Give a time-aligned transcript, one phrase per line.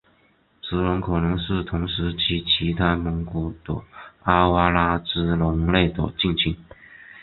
[0.63, 3.83] 足龙可能是同时期其他蒙古的
[4.23, 6.57] 阿瓦拉慈龙类的近亲。